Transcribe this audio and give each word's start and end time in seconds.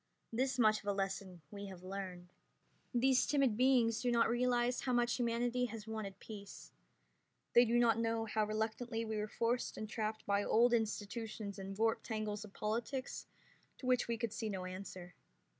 This 0.33 0.57
much 0.57 0.79
of 0.79 0.87
a 0.87 0.93
lesson 0.93 1.41
we 1.51 1.67
have 1.67 1.83
learned. 1.83 2.33
These 2.91 3.27
timid 3.27 3.55
beings 3.55 4.01
do 4.01 4.09
not 4.11 4.27
realize 4.31 4.81
how 4.81 4.93
much 4.93 5.13
humanity 5.17 5.65
has 5.65 5.85
wanted 5.85 6.17
peace. 6.19 6.71
They 7.53 7.65
do 7.65 7.77
not 7.77 7.99
know 7.99 8.25
how 8.25 8.45
reluctantly 8.47 9.05
we 9.05 9.17
were 9.17 9.27
forced 9.27 9.77
and 9.77 9.87
trapped 9.87 10.25
by 10.25 10.43
old 10.43 10.73
institutions 10.73 11.59
and 11.59 11.77
warped 11.77 12.03
tangles 12.03 12.43
of 12.43 12.51
politics 12.51 13.27
to 13.77 13.85
which 13.85 14.07
we 14.07 14.17
could 14.17 14.33
see 14.33 14.49
no 14.49 14.65
answer. 14.65 15.13